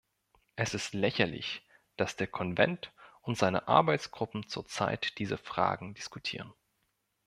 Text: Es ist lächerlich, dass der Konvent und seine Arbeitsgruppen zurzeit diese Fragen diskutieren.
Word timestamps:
Es 0.55 0.73
ist 0.73 0.95
lächerlich, 0.95 1.61
dass 1.95 2.15
der 2.15 2.25
Konvent 2.25 2.91
und 3.21 3.37
seine 3.37 3.67
Arbeitsgruppen 3.67 4.47
zurzeit 4.49 5.19
diese 5.19 5.37
Fragen 5.37 5.93
diskutieren. 5.93 6.51